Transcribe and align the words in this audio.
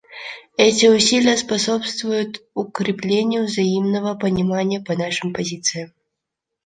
Эти 0.57 0.87
усилия 0.87 1.37
способствуют 1.37 2.41
укреплению 2.55 3.43
взаимного 3.45 4.15
понимания 4.15 4.81
по 4.81 4.95
нашим 4.95 5.31
позициям. 5.31 5.91